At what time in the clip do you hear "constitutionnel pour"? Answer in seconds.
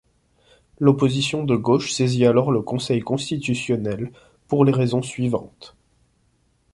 3.01-4.65